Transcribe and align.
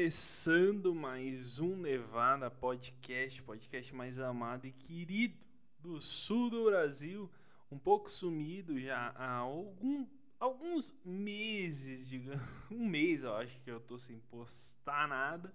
Começando 0.00 0.94
mais 0.94 1.58
um 1.58 1.76
Nevada 1.76 2.50
Podcast, 2.50 3.42
podcast 3.42 3.94
mais 3.94 4.18
amado 4.18 4.66
e 4.66 4.72
querido 4.72 5.36
do 5.78 6.00
sul 6.00 6.48
do 6.48 6.64
Brasil, 6.64 7.30
um 7.70 7.78
pouco 7.78 8.10
sumido 8.10 8.80
já 8.80 9.12
há 9.14 9.34
algum, 9.34 10.06
alguns 10.38 10.98
meses, 11.04 12.08
digamos, 12.08 12.40
um 12.72 12.88
mês 12.88 13.24
eu 13.24 13.34
acho 13.36 13.60
que 13.60 13.70
eu 13.70 13.78
tô 13.78 13.98
sem 13.98 14.18
postar 14.20 15.06
nada, 15.06 15.54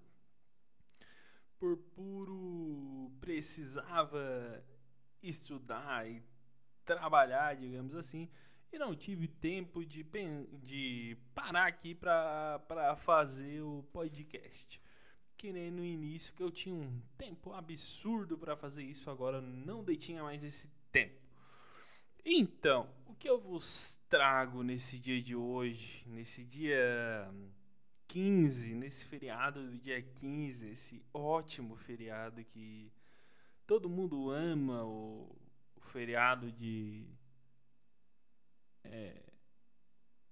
por 1.58 1.76
puro 1.96 3.12
precisava 3.20 4.64
estudar 5.24 6.08
e 6.08 6.22
trabalhar, 6.86 7.56
digamos 7.56 7.96
assim, 7.96 8.30
e 8.76 8.80
não 8.80 8.94
tive 8.94 9.28
tempo 9.28 9.86
de, 9.86 10.06
de 10.62 11.18
parar 11.34 11.68
aqui 11.68 11.96
para 11.96 12.96
fazer 12.98 13.62
o 13.62 13.84
podcast. 13.94 14.82
Que 15.38 15.54
nem 15.54 15.72
no 15.72 15.84
início 15.84 16.34
que 16.34 16.44
eu 16.44 16.52
tinha 16.52 16.76
um 16.76 17.02
tempo 17.18 17.54
absurdo 17.54 18.38
para 18.38 18.56
fazer 18.56 18.84
isso, 18.84 19.10
agora 19.10 19.42
não 19.42 19.84
detinha 19.84 20.24
mais 20.24 20.44
esse 20.44 20.70
tempo. 20.92 21.22
Então, 22.26 22.90
o 23.06 23.16
que 23.16 23.30
eu 23.30 23.40
vos 23.40 23.98
trago 24.10 24.62
nesse 24.62 25.00
dia 25.00 25.22
de 25.22 25.36
hoje, 25.36 26.04
nesse 26.08 26.44
dia 26.44 27.30
15, 28.08 28.76
nesse 28.76 29.06
feriado 29.06 29.72
do 29.72 29.78
dia 29.78 30.02
15, 30.02 30.70
esse 30.70 31.06
ótimo 31.14 31.78
feriado 31.78 32.44
que 32.44 32.92
todo 33.66 33.90
mundo 33.90 34.32
ama, 34.32 34.84
o, 34.84 35.34
o 35.76 35.82
feriado 35.82 36.52
de 36.52 37.06
é, 38.92 39.24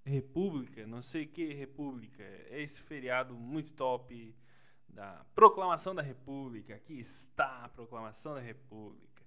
República, 0.06 0.86
não 0.86 1.02
sei 1.02 1.26
que 1.26 1.54
República, 1.54 2.24
é 2.24 2.62
esse 2.62 2.82
feriado 2.82 3.36
muito 3.36 3.72
top 3.74 4.36
da 4.90 5.26
Proclamação 5.34 5.96
da 5.96 6.02
República. 6.02 6.76
Aqui 6.76 7.00
está 7.00 7.66
a 7.66 7.70
Proclamação 7.70 8.36
da 8.36 8.42
República. 8.42 9.24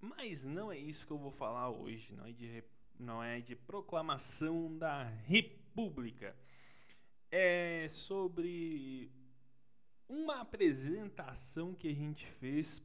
Mas 0.00 0.44
não 0.44 0.70
é 0.70 0.78
isso 0.78 1.06
que 1.06 1.12
eu 1.12 1.18
vou 1.18 1.32
falar 1.32 1.70
hoje, 1.70 2.14
não 2.14 2.26
é 2.26 2.32
de, 2.32 2.64
não 2.98 3.22
é 3.22 3.40
de 3.40 3.56
Proclamação 3.56 4.76
da 4.76 5.02
República. 5.02 6.36
É 7.30 7.86
sobre 7.90 9.10
uma 10.08 10.40
apresentação 10.40 11.74
que 11.74 11.88
a 11.88 11.94
gente 11.94 12.26
fez 12.26 12.80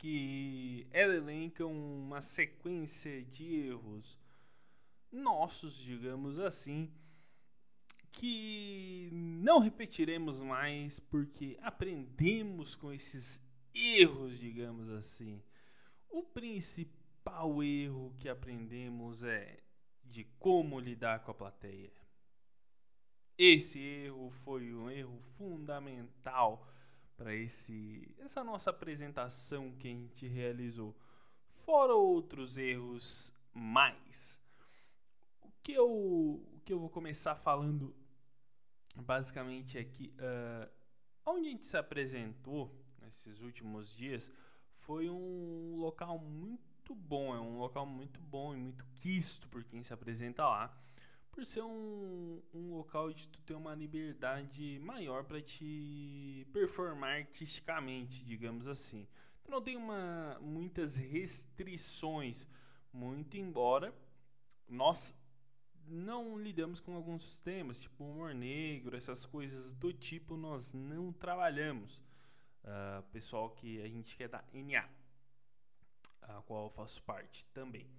que 0.00 0.86
ela 0.92 1.14
elenca 1.14 1.66
uma 1.66 2.22
sequência 2.22 3.22
de 3.22 3.66
erros 3.66 4.18
nossos, 5.12 5.76
digamos 5.76 6.38
assim, 6.38 6.90
que 8.10 9.10
não 9.12 9.58
repetiremos 9.58 10.40
mais 10.40 10.98
porque 10.98 11.58
aprendemos 11.60 12.74
com 12.74 12.90
esses 12.90 13.42
erros, 13.74 14.38
digamos 14.38 14.88
assim. 14.88 15.42
O 16.08 16.22
principal 16.22 17.62
erro 17.62 18.14
que 18.18 18.30
aprendemos 18.30 19.22
é 19.22 19.62
de 20.02 20.24
como 20.38 20.80
lidar 20.80 21.22
com 21.24 21.30
a 21.30 21.34
plateia. 21.34 21.92
Esse 23.36 23.78
erro 23.78 24.30
foi 24.30 24.72
um 24.72 24.90
erro 24.90 25.18
fundamental 25.36 26.66
para 27.20 27.34
esse 27.34 28.14
essa 28.18 28.42
nossa 28.42 28.70
apresentação 28.70 29.72
que 29.72 29.88
a 29.88 29.90
gente 29.90 30.26
realizou. 30.26 30.96
Fora 31.46 31.92
outros 31.92 32.56
erros 32.56 33.34
mais. 33.52 34.40
O 35.42 35.52
que 35.62 35.72
eu, 35.72 35.86
o 35.86 36.60
que 36.64 36.72
eu 36.72 36.80
vou 36.80 36.88
começar 36.88 37.36
falando 37.36 37.94
basicamente 38.96 39.76
é 39.76 39.84
que 39.84 40.14
uh, 40.16 40.70
onde 41.26 41.48
a 41.48 41.50
gente 41.50 41.66
se 41.66 41.76
apresentou 41.76 42.74
nesses 43.02 43.38
últimos 43.42 43.94
dias 43.94 44.32
foi 44.72 45.10
um 45.10 45.76
local 45.76 46.18
muito 46.18 46.94
bom, 46.94 47.34
é 47.34 47.38
um 47.40 47.58
local 47.58 47.84
muito 47.84 48.18
bom 48.18 48.54
e 48.54 48.56
muito 48.56 48.86
quisto 48.94 49.46
por 49.48 49.62
quem 49.62 49.82
se 49.82 49.92
apresenta 49.92 50.42
lá 50.46 50.74
por 51.30 51.44
ser 51.44 51.62
um, 51.62 52.42
um 52.52 52.74
local 52.74 53.12
de 53.12 53.28
tu 53.28 53.40
ter 53.42 53.54
uma 53.54 53.74
liberdade 53.74 54.78
maior 54.80 55.24
para 55.24 55.40
te 55.40 56.46
performar 56.52 57.18
artisticamente, 57.18 58.24
digamos 58.24 58.66
assim. 58.66 59.06
Tu 59.44 59.50
não 59.50 59.62
tem 59.62 59.76
uma, 59.76 60.38
muitas 60.40 60.96
restrições, 60.96 62.46
muito 62.92 63.36
embora 63.36 63.94
nós 64.70 65.14
não 65.86 66.38
lidamos 66.38 66.78
com 66.78 66.94
alguns 66.94 67.40
temas, 67.40 67.80
tipo 67.80 68.04
humor 68.04 68.32
negro, 68.32 68.96
essas 68.96 69.26
coisas 69.26 69.74
do 69.74 69.92
tipo, 69.92 70.36
nós 70.36 70.72
não 70.72 71.12
trabalhamos. 71.12 72.00
Uh, 72.62 73.02
pessoal 73.10 73.50
que 73.50 73.80
a 73.82 73.88
gente 73.88 74.16
quer 74.16 74.28
da 74.28 74.44
NA, 74.52 74.88
a 76.22 76.42
qual 76.42 76.66
eu 76.66 76.70
faço 76.70 77.02
parte 77.02 77.44
também. 77.46 77.90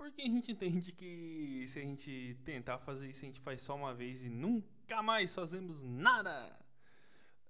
Porque 0.00 0.22
a 0.22 0.24
gente 0.24 0.52
entende 0.52 0.92
que 0.92 1.66
se 1.68 1.78
a 1.78 1.82
gente 1.82 2.34
tentar 2.42 2.78
fazer 2.78 3.10
isso, 3.10 3.22
a 3.22 3.26
gente 3.26 3.38
faz 3.38 3.60
só 3.60 3.76
uma 3.76 3.92
vez 3.92 4.24
e 4.24 4.30
nunca 4.30 5.02
mais 5.02 5.34
fazemos 5.34 5.84
nada. 5.84 6.58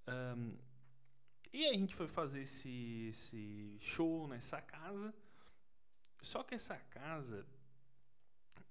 Um, 0.05 0.57
e 1.53 1.65
a 1.65 1.71
gente 1.71 1.95
foi 1.95 2.09
fazer 2.09 2.41
esse, 2.41 3.07
esse 3.07 3.77
show 3.79 4.27
nessa 4.27 4.61
casa. 4.61 5.13
Só 6.21 6.43
que 6.43 6.53
essa 6.53 6.75
casa, 6.75 7.47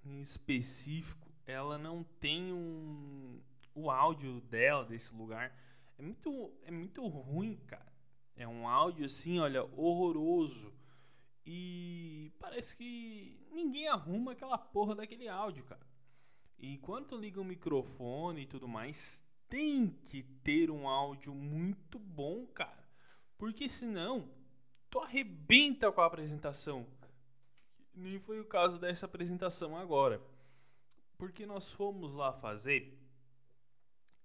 em 0.05 0.21
específico, 0.21 1.33
ela 1.47 1.79
não 1.79 2.05
tem 2.05 2.53
um. 2.53 3.41
O 3.75 3.91
áudio 3.91 4.43
dela, 4.43 4.85
desse 4.85 5.15
lugar, 5.15 5.57
é 5.99 6.03
muito, 6.03 6.53
é 6.65 6.71
muito 6.71 7.07
ruim, 7.09 7.57
cara. 7.67 7.91
É 8.37 8.47
um 8.47 8.69
áudio 8.69 9.07
assim, 9.07 9.39
olha, 9.39 9.65
horroroso. 9.75 10.71
Parece 12.61 12.77
que 12.77 13.49
ninguém 13.51 13.89
arruma 13.89 14.33
aquela 14.33 14.59
porra 14.59 14.95
daquele 14.95 15.27
áudio, 15.27 15.65
cara. 15.65 15.81
Enquanto 16.59 17.17
liga 17.17 17.41
o 17.41 17.45
microfone 17.45 18.43
e 18.43 18.47
tudo 18.47 18.69
mais, 18.69 19.27
tem 19.49 19.89
que 20.05 20.23
ter 20.23 20.71
um 20.71 20.87
áudio 20.87 21.35
muito 21.35 21.99
bom, 21.99 22.47
cara. 22.49 22.87
Porque 23.39 23.67
senão, 23.67 24.31
tu 24.91 24.99
arrebenta 24.99 25.91
com 25.91 26.03
a 26.03 26.05
apresentação. 26.05 26.87
Nem 27.95 28.19
foi 28.19 28.39
o 28.39 28.45
caso 28.45 28.79
dessa 28.79 29.07
apresentação 29.07 29.75
agora. 29.75 30.21
Porque 31.17 31.47
nós 31.47 31.73
fomos 31.73 32.13
lá 32.13 32.31
fazer 32.31 32.95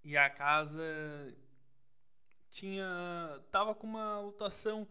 e 0.03 0.17
a 0.17 0.29
casa 0.29 0.83
tinha 2.49 3.41
tava 3.49 3.73
com 3.73 3.87
uma 3.87 4.19
lotação 4.19 4.85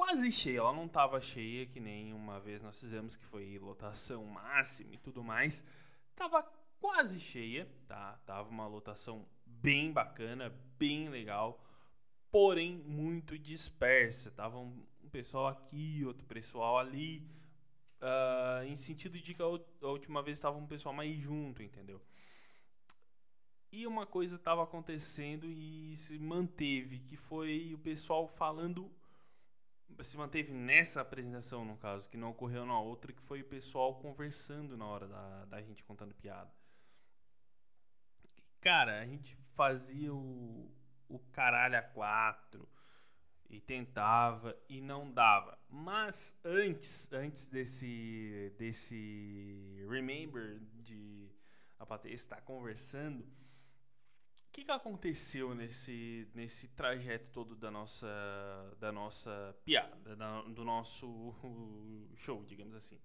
quase 0.00 0.32
cheia. 0.32 0.60
Ela 0.60 0.72
não 0.72 0.86
estava 0.86 1.20
cheia, 1.20 1.66
que 1.66 1.78
nem 1.78 2.14
uma 2.14 2.40
vez 2.40 2.62
nós 2.62 2.80
fizemos, 2.80 3.16
que 3.16 3.26
foi 3.26 3.58
lotação 3.58 4.24
máxima 4.24 4.94
e 4.94 4.96
tudo 4.98 5.22
mais. 5.22 5.62
Tava 6.16 6.42
quase 6.80 7.20
cheia, 7.20 7.68
tá? 7.86 8.18
Tava 8.24 8.48
uma 8.48 8.66
lotação 8.66 9.28
bem 9.44 9.92
bacana, 9.92 10.48
bem 10.78 11.10
legal, 11.10 11.62
porém 12.30 12.78
muito 12.78 13.38
dispersa. 13.38 14.30
Tava 14.30 14.58
um, 14.58 14.86
pessoal 15.12 15.48
aqui, 15.48 16.02
outro 16.06 16.24
pessoal 16.26 16.78
ali, 16.78 17.18
uh, 18.00 18.64
em 18.64 18.76
sentido 18.76 19.20
de 19.20 19.34
que 19.34 19.42
a, 19.42 19.86
última 19.86 20.22
vez 20.22 20.38
estava 20.38 20.56
um 20.56 20.66
pessoal 20.66 20.94
mais 20.94 21.14
junto, 21.18 21.62
entendeu? 21.62 22.00
E 23.70 23.86
uma 23.86 24.06
coisa 24.06 24.36
estava 24.36 24.62
acontecendo 24.62 25.46
e 25.46 25.94
se 25.98 26.18
manteve, 26.18 27.00
que 27.00 27.16
foi 27.18 27.74
o 27.74 27.78
pessoal 27.78 28.26
falando 28.26 28.90
se 30.00 30.16
manteve 30.16 30.52
nessa 30.52 31.00
apresentação, 31.00 31.64
no 31.64 31.76
caso, 31.76 32.08
que 32.08 32.16
não 32.16 32.30
ocorreu 32.30 32.64
na 32.64 32.78
outra, 32.78 33.12
que 33.12 33.22
foi 33.22 33.40
o 33.40 33.44
pessoal 33.44 33.94
conversando 33.96 34.76
na 34.76 34.86
hora 34.86 35.06
da, 35.06 35.44
da 35.46 35.62
gente 35.62 35.84
contando 35.84 36.14
piada. 36.14 36.50
E, 38.24 38.28
cara, 38.60 39.00
a 39.00 39.06
gente 39.06 39.36
fazia 39.54 40.12
o, 40.12 40.70
o 41.08 41.18
caralho 41.32 41.78
a 41.78 41.82
quatro 41.82 42.68
e 43.50 43.60
tentava 43.60 44.56
e 44.68 44.80
não 44.80 45.10
dava. 45.10 45.58
Mas 45.68 46.38
antes, 46.44 47.12
antes 47.12 47.48
desse 47.48 48.54
desse 48.56 49.84
remember 49.88 50.60
de 50.74 51.28
a 51.78 51.84
plateia 51.84 52.14
estar 52.14 52.40
conversando, 52.42 53.26
o 54.50 54.52
que, 54.52 54.64
que 54.64 54.70
aconteceu 54.72 55.54
nesse, 55.54 56.28
nesse 56.34 56.70
trajeto 56.70 57.30
todo 57.32 57.54
da 57.54 57.70
nossa, 57.70 58.08
da 58.80 58.90
nossa 58.90 59.56
piada, 59.64 60.16
da, 60.16 60.42
do 60.42 60.64
nosso 60.64 61.06
show, 62.18 62.44
digamos 62.44 62.74
assim? 62.74 63.00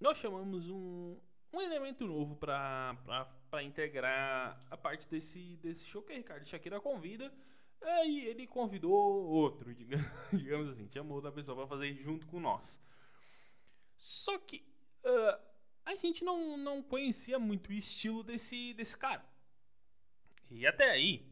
Nós 0.00 0.18
chamamos 0.18 0.68
um, 0.68 1.16
um 1.52 1.60
elemento 1.60 2.04
novo 2.08 2.34
para 2.34 3.62
integrar 3.62 4.60
a 4.68 4.76
parte 4.76 5.08
desse, 5.08 5.56
desse 5.58 5.86
show 5.86 6.02
que 6.02 6.12
a 6.12 6.16
Ricardo 6.16 6.44
Shakira 6.44 6.80
convida. 6.80 7.32
E 8.04 8.22
ele 8.26 8.44
convidou 8.48 8.92
outro, 8.92 9.72
digamos 10.32 10.70
assim, 10.70 10.88
chamou 10.92 11.16
outra 11.16 11.30
pessoa 11.30 11.56
para 11.56 11.68
fazer 11.68 11.94
junto 11.94 12.26
com 12.26 12.40
nós. 12.40 12.84
Só 13.96 14.36
que 14.38 14.64
uh, 15.04 15.40
a 15.84 15.94
gente 15.94 16.24
não, 16.24 16.56
não 16.56 16.82
conhecia 16.82 17.38
muito 17.38 17.70
o 17.70 17.72
estilo 17.72 18.24
desse, 18.24 18.74
desse 18.74 18.98
cara. 18.98 19.31
E 20.62 20.66
até 20.68 20.88
aí, 20.88 21.28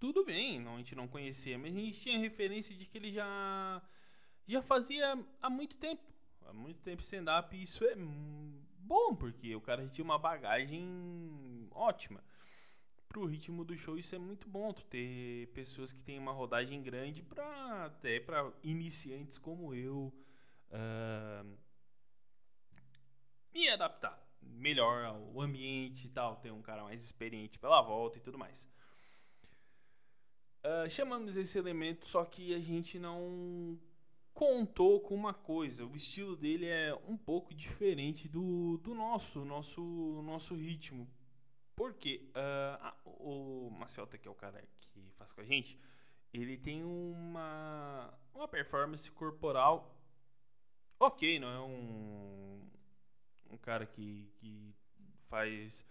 tudo 0.00 0.24
bem, 0.24 0.58
não, 0.58 0.74
a 0.74 0.78
gente 0.78 0.96
não 0.96 1.06
conhecia, 1.06 1.56
mas 1.56 1.76
a 1.76 1.78
gente 1.78 2.00
tinha 2.00 2.18
referência 2.18 2.76
de 2.76 2.86
que 2.86 2.98
ele 2.98 3.12
já, 3.12 3.80
já 4.44 4.60
fazia 4.60 5.16
há 5.40 5.48
muito 5.48 5.76
tempo. 5.76 6.02
Há 6.46 6.52
muito 6.52 6.80
tempo 6.80 7.00
stand-up. 7.02 7.56
E 7.56 7.62
isso 7.62 7.84
é 7.84 7.94
bom, 7.94 9.14
porque 9.14 9.54
o 9.54 9.60
cara 9.60 9.86
tinha 9.86 10.04
uma 10.04 10.18
bagagem 10.18 11.68
ótima. 11.70 12.20
Pro 13.06 13.26
ritmo 13.26 13.64
do 13.64 13.78
show, 13.78 13.96
isso 13.96 14.16
é 14.16 14.18
muito 14.18 14.48
bom. 14.48 14.72
Tu 14.72 14.84
ter 14.86 15.46
pessoas 15.54 15.92
que 15.92 16.02
têm 16.02 16.18
uma 16.18 16.32
rodagem 16.32 16.82
grande 16.82 17.22
para 17.22 17.84
até 17.84 18.18
para 18.18 18.52
iniciantes 18.64 19.38
como 19.38 19.72
eu 19.72 20.12
uh, 20.72 21.58
me 23.54 23.68
adaptar 23.68 24.31
melhor 24.42 25.04
ao 25.04 25.40
ambiente 25.40 26.06
e 26.06 26.10
tal. 26.10 26.36
Ter 26.36 26.50
um 26.50 26.62
cara 26.62 26.82
mais 26.82 27.02
experiente 27.02 27.58
pela 27.58 27.80
volta 27.82 28.18
e 28.18 28.20
tudo 28.20 28.38
mais. 28.38 28.68
Uh, 30.64 30.88
chamamos 30.88 31.36
esse 31.36 31.58
elemento, 31.58 32.06
só 32.06 32.24
que 32.24 32.54
a 32.54 32.58
gente 32.60 32.98
não 32.98 33.78
contou 34.32 35.00
com 35.00 35.14
uma 35.14 35.34
coisa. 35.34 35.84
O 35.84 35.96
estilo 35.96 36.36
dele 36.36 36.66
é 36.66 36.94
um 37.08 37.16
pouco 37.16 37.52
diferente 37.54 38.28
do, 38.28 38.78
do 38.78 38.94
nosso, 38.94 39.44
nosso, 39.44 39.82
nosso 40.22 40.54
ritmo. 40.54 41.08
Porque 41.74 42.30
uh, 42.36 42.94
o 43.04 43.70
Macelta, 43.70 44.16
que 44.16 44.28
é 44.28 44.30
o 44.30 44.34
cara 44.34 44.62
que 44.92 45.10
faz 45.14 45.32
com 45.32 45.40
a 45.40 45.44
gente, 45.44 45.78
ele 46.32 46.56
tem 46.56 46.84
uma, 46.84 48.12
uma 48.34 48.46
performance 48.46 49.10
corporal 49.10 49.98
ok, 51.02 51.38
não 51.40 51.48
é 51.48 51.60
um, 51.60 52.60
um 53.52 53.58
cara 53.58 53.86
que, 53.86 54.30
que 54.36 54.74
faz 55.26 55.84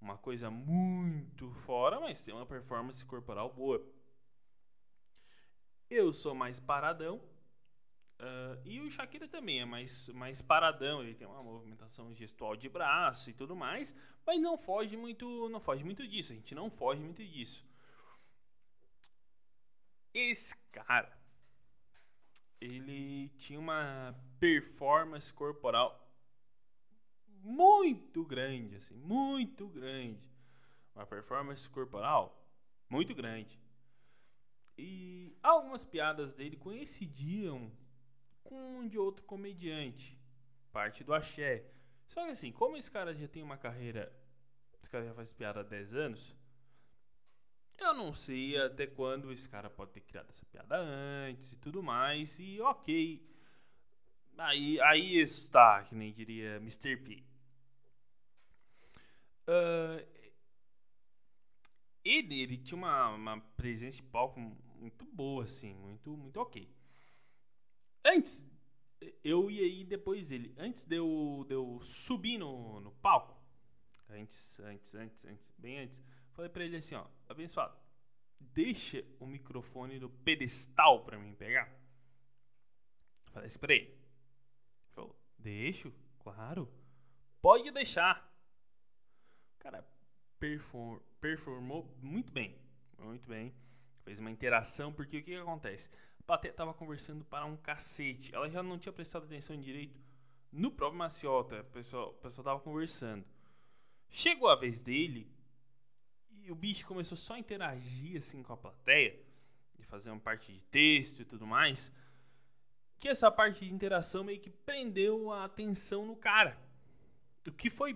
uma 0.00 0.16
coisa 0.16 0.50
muito 0.50 1.50
fora, 1.54 1.98
mas 2.00 2.24
tem 2.24 2.34
uma 2.34 2.46
performance 2.46 3.04
corporal 3.04 3.52
boa. 3.52 3.84
Eu 5.90 6.12
sou 6.12 6.34
mais 6.34 6.60
paradão. 6.60 7.20
Uh, 8.20 8.60
e 8.64 8.80
o 8.80 8.90
Shakira 8.90 9.28
também 9.28 9.60
é 9.60 9.64
mais, 9.64 10.08
mais 10.08 10.42
paradão, 10.42 11.02
ele 11.02 11.14
tem 11.14 11.26
uma 11.26 11.40
movimentação 11.40 12.12
gestual 12.12 12.56
de 12.56 12.68
braço 12.68 13.30
e 13.30 13.32
tudo 13.32 13.54
mais, 13.54 13.94
mas 14.26 14.40
não 14.40 14.58
foge 14.58 14.96
muito, 14.96 15.48
não 15.48 15.60
foge 15.60 15.84
muito 15.84 16.04
disso, 16.06 16.32
a 16.32 16.34
gente 16.34 16.52
não 16.52 16.68
foge 16.68 17.00
muito 17.00 17.24
disso. 17.24 17.64
Esse 20.12 20.56
cara, 20.72 21.16
ele 22.60 23.28
tinha 23.38 23.60
uma 23.60 24.20
performance 24.40 25.32
corporal 25.32 26.07
muito 27.42 28.24
grande, 28.24 28.76
assim, 28.76 28.94
muito 28.94 29.68
grande. 29.68 30.30
Uma 30.94 31.06
performance 31.06 31.68
corporal 31.68 32.38
muito 32.88 33.14
grande. 33.14 33.60
E 34.76 35.36
algumas 35.42 35.84
piadas 35.84 36.34
dele 36.34 36.56
coincidiam 36.56 37.70
com 38.44 38.78
um 38.78 38.88
de 38.88 38.98
outro 38.98 39.24
comediante, 39.24 40.18
parte 40.72 41.04
do 41.04 41.12
axé. 41.12 41.64
Só 42.06 42.24
que 42.24 42.30
assim, 42.30 42.50
como 42.52 42.76
esse 42.76 42.90
cara 42.90 43.12
já 43.12 43.28
tem 43.28 43.42
uma 43.42 43.58
carreira, 43.58 44.12
esse 44.80 44.88
cara 44.88 45.04
já 45.04 45.14
faz 45.14 45.32
piada 45.32 45.60
há 45.60 45.62
10 45.62 45.94
anos, 45.94 46.34
eu 47.78 47.94
não 47.94 48.12
sei 48.12 48.56
até 48.60 48.86
quando 48.86 49.30
esse 49.30 49.48
cara 49.48 49.68
pode 49.68 49.92
ter 49.92 50.00
criado 50.00 50.30
essa 50.30 50.44
piada 50.46 50.76
antes 50.76 51.52
e 51.52 51.58
tudo 51.58 51.82
mais, 51.82 52.38
e 52.38 52.60
ok. 52.60 53.28
Aí, 54.38 54.80
aí 54.80 55.18
está, 55.18 55.84
que 55.84 55.94
nem 55.94 56.12
diria 56.12 56.56
Mr. 56.56 56.96
P. 56.96 57.27
Uh, 59.48 60.06
ele, 62.04 62.40
ele 62.40 62.56
tinha 62.58 62.76
uma, 62.76 63.08
uma 63.08 63.40
presença 63.56 64.02
de 64.02 64.08
palco 64.08 64.38
muito 64.76 65.06
boa, 65.06 65.44
assim, 65.44 65.74
muito, 65.74 66.14
muito 66.16 66.38
ok. 66.38 66.70
Antes, 68.04 68.46
eu 69.24 69.50
ia 69.50 69.66
ir 69.66 69.84
depois 69.84 70.28
dele. 70.28 70.54
Antes 70.58 70.84
de 70.84 70.96
eu, 70.96 71.44
de 71.48 71.54
eu 71.54 71.80
subir 71.82 72.38
no, 72.38 72.80
no 72.80 72.92
palco, 72.92 73.36
antes, 74.08 74.60
antes, 74.60 74.94
antes, 74.94 75.24
antes, 75.24 75.52
bem 75.58 75.78
antes, 75.80 76.02
falei 76.32 76.50
pra 76.50 76.64
ele 76.64 76.76
assim, 76.76 76.94
ó, 76.94 77.06
abençoado, 77.28 77.76
deixa 78.40 79.04
o 79.18 79.26
microfone 79.26 79.98
no 79.98 80.08
pedestal 80.08 81.04
pra 81.04 81.18
mim 81.18 81.34
pegar. 81.34 81.72
falei 83.32 83.46
assim 83.46 83.58
pra 83.58 83.74
ele. 83.74 83.86
Ele 83.86 84.94
falou, 84.94 85.18
deixo, 85.38 85.92
claro, 86.18 86.70
pode 87.40 87.70
deixar. 87.70 88.27
Cara, 89.70 89.86
perform, 90.40 90.98
performou 91.20 91.94
muito 92.00 92.32
bem, 92.32 92.58
muito 92.98 93.28
bem 93.28 93.52
fez 94.02 94.18
uma 94.18 94.30
interação, 94.30 94.90
porque 94.90 95.18
o 95.18 95.22
que, 95.22 95.32
que 95.32 95.36
acontece? 95.36 95.90
A 96.18 96.22
plateia 96.22 96.54
tava 96.54 96.72
conversando 96.72 97.22
para 97.26 97.44
um 97.44 97.54
cacete. 97.54 98.34
Ela 98.34 98.48
já 98.48 98.62
não 98.62 98.78
tinha 98.78 98.94
prestado 98.94 99.26
atenção 99.26 99.60
direito 99.60 100.00
no 100.50 100.70
próprio 100.70 100.98
Maciota. 100.98 101.60
O 101.60 101.64
pessoal, 101.64 102.08
o 102.08 102.14
pessoal 102.14 102.44
tava 102.46 102.60
conversando. 102.60 103.22
Chegou 104.08 104.48
a 104.48 104.56
vez 104.56 104.80
dele 104.80 105.30
e 106.30 106.50
o 106.50 106.54
bicho 106.54 106.86
começou 106.86 107.18
só 107.18 107.34
a 107.34 107.38
interagir 107.38 108.16
assim 108.16 108.42
com 108.42 108.54
a 108.54 108.56
plateia, 108.56 109.20
e 109.78 109.82
fazer 109.82 110.10
uma 110.10 110.18
parte 110.18 110.50
de 110.50 110.64
texto 110.64 111.20
e 111.20 111.26
tudo 111.26 111.46
mais. 111.46 111.92
Que 112.98 113.08
essa 113.08 113.30
parte 113.30 113.66
de 113.66 113.74
interação 113.74 114.24
meio 114.24 114.40
que 114.40 114.48
prendeu 114.48 115.30
a 115.30 115.44
atenção 115.44 116.06
no 116.06 116.16
cara. 116.16 116.58
O 117.46 117.52
que 117.52 117.68
foi 117.68 117.94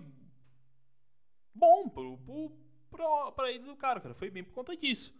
bom 1.53 1.89
pro, 1.89 2.17
pro, 2.17 2.51
pro, 2.89 3.31
pra 3.33 3.51
ele 3.51 3.65
do 3.65 3.75
cara, 3.75 3.99
cara. 3.99 4.13
Foi 4.13 4.29
bem 4.29 4.43
por 4.43 4.53
conta 4.53 4.75
disso. 4.75 5.13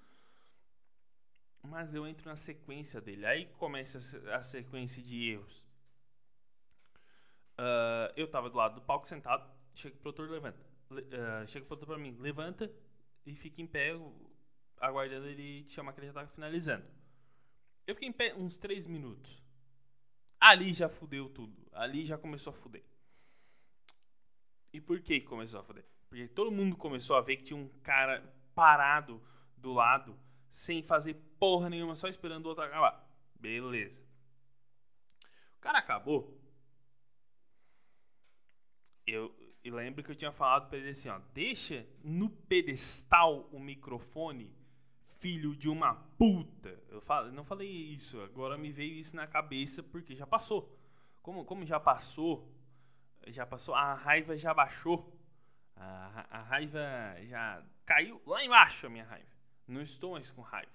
Mas 1.61 1.93
eu 1.93 2.05
entro 2.05 2.27
na 2.27 2.35
sequência 2.35 2.99
dele. 2.99 3.25
Aí 3.25 3.45
começa 3.57 3.99
a 4.33 4.41
sequência 4.41 5.01
de 5.01 5.31
erros. 5.31 5.67
Uh, 7.53 8.11
eu 8.17 8.27
tava 8.27 8.49
do 8.49 8.57
lado 8.57 8.75
do 8.75 8.81
palco 8.81 9.07
sentado. 9.07 9.49
Chega 9.73 9.95
o 9.95 9.99
produtor, 9.99 10.29
levanta. 10.29 10.59
Uh, 10.91 11.47
chega 11.47 11.63
o 11.63 11.67
produtor 11.67 11.95
pra 11.95 11.97
mim, 11.97 12.15
levanta 12.19 12.71
e 13.25 13.33
fica 13.33 13.61
em 13.61 13.67
pé, 13.67 13.93
aguardando 14.77 15.27
ele 15.27 15.63
te 15.63 15.71
chamar 15.71 15.93
que 15.93 15.99
ele 15.99 16.07
já 16.07 16.13
tá 16.13 16.27
finalizando. 16.27 16.85
Eu 17.87 17.95
fiquei 17.95 18.09
em 18.09 18.13
pé 18.13 18.33
uns 18.35 18.57
3 18.57 18.85
minutos. 18.87 19.41
Ali 20.39 20.73
já 20.73 20.89
fudeu 20.89 21.29
tudo. 21.29 21.67
Ali 21.71 22.05
já 22.05 22.17
começou 22.17 22.51
a 22.51 22.55
fuder. 22.55 22.83
E 24.73 24.81
por 24.81 24.99
que 25.01 25.21
começou 25.21 25.59
a 25.59 25.63
fuder? 25.63 25.85
Porque 26.13 26.27
todo 26.27 26.51
mundo 26.51 26.77
começou 26.77 27.15
a 27.15 27.21
ver 27.21 27.37
que 27.37 27.45
tinha 27.45 27.57
um 27.59 27.67
cara 27.81 28.23
parado 28.53 29.19
do 29.57 29.73
lado 29.73 30.15
sem 30.47 30.83
fazer 30.83 31.15
porra 31.39 31.71
nenhuma, 31.71 31.95
só 31.95 32.07
esperando 32.07 32.45
o 32.45 32.49
outro 32.49 32.63
acabar. 32.63 33.03
Beleza. 33.33 33.99
O 35.57 35.59
cara 35.59 35.79
acabou. 35.79 36.39
Eu, 39.07 39.35
eu 39.63 39.73
lembro 39.73 40.03
que 40.03 40.11
eu 40.11 40.15
tinha 40.15 40.31
falado 40.31 40.69
para 40.69 40.77
ele 40.77 40.91
assim, 40.91 41.09
ó, 41.09 41.19
deixa 41.33 41.83
no 42.03 42.29
pedestal 42.29 43.49
o 43.51 43.59
microfone, 43.59 44.55
filho 45.01 45.55
de 45.55 45.67
uma 45.67 45.95
puta. 45.95 46.79
Eu 46.89 47.01
falo, 47.01 47.31
não 47.31 47.43
falei 47.43 47.67
isso, 47.67 48.21
agora 48.21 48.55
me 48.55 48.71
veio 48.71 48.93
isso 48.93 49.15
na 49.15 49.25
cabeça 49.25 49.81
porque 49.81 50.15
já 50.15 50.27
passou. 50.27 50.77
Como, 51.23 51.43
como 51.43 51.65
já 51.65 51.79
passou, 51.79 52.53
já 53.25 53.47
passou, 53.47 53.73
a 53.73 53.95
raiva 53.95 54.37
já 54.37 54.53
baixou. 54.53 55.11
A, 55.75 56.27
a 56.29 56.41
raiva 56.43 56.79
já 57.23 57.63
caiu 57.85 58.21
lá 58.25 58.43
embaixo 58.43 58.87
a 58.87 58.89
minha 58.89 59.05
raiva. 59.05 59.31
Não 59.67 59.81
estou 59.81 60.11
mais 60.13 60.29
com 60.31 60.41
raiva. 60.41 60.71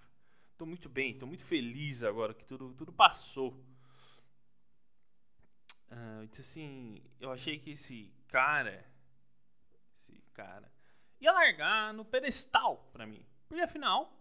Estou 0.53 0.67
muito 0.67 0.89
bem, 0.89 1.13
estou 1.13 1.29
muito 1.29 1.45
feliz 1.45 2.03
agora 2.03 2.35
que 2.35 2.45
tudo, 2.45 2.75
tudo 2.75 2.93
passou. 2.93 3.53
Uh, 5.91 6.23
eu 6.23 6.27
disse 6.27 6.43
assim, 6.43 7.03
eu 7.21 7.31
achei 7.31 7.59
que 7.59 7.71
esse 7.71 8.13
cara, 8.27 8.85
esse 9.95 10.21
cara, 10.35 10.71
ia 11.21 11.33
largar 11.33 11.95
no 11.95 12.05
pedestal 12.05 12.89
para 12.93 13.07
mim. 13.07 13.25
Porque 13.47 13.63
afinal, 13.63 14.13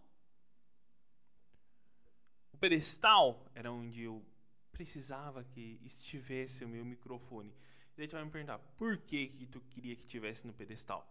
o 2.52 2.56
pedestal 2.56 3.46
era 3.54 3.70
onde 3.70 4.02
eu 4.02 4.24
precisava 4.72 5.42
que 5.44 5.80
estivesse 5.84 6.64
o 6.64 6.68
meu 6.68 6.84
microfone. 6.84 7.54
Daí 7.98 8.08
tu 8.08 8.12
vai 8.12 8.24
me 8.24 8.30
perguntar, 8.30 8.58
por 8.78 8.96
que 8.96 9.26
que 9.26 9.46
tu 9.46 9.60
queria 9.60 9.94
que 9.94 10.06
tivesse 10.06 10.46
no 10.46 10.54
pedestal? 10.54 11.06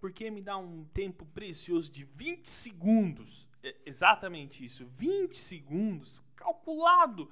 porque 0.00 0.30
me 0.30 0.40
dá 0.40 0.56
um 0.56 0.84
tempo 0.84 1.26
precioso 1.26 1.90
de 1.90 2.04
20 2.04 2.48
segundos. 2.48 3.48
É 3.62 3.74
exatamente 3.84 4.64
isso, 4.64 4.86
20 4.94 5.36
segundos 5.36 6.22
calculado. 6.36 7.28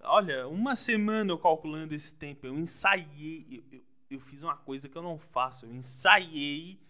Olha, 0.00 0.48
uma 0.48 0.74
semana 0.74 1.30
eu 1.30 1.38
calculando 1.38 1.94
esse 1.94 2.14
tempo, 2.14 2.46
eu 2.46 2.56
ensaiei, 2.56 3.46
eu, 3.50 3.78
eu, 3.78 3.84
eu 4.10 4.20
fiz 4.20 4.42
uma 4.42 4.56
coisa 4.56 4.88
que 4.88 4.96
eu 4.96 5.02
não 5.02 5.18
faço, 5.18 5.66
eu 5.66 5.72
ensaiei, 5.72 6.80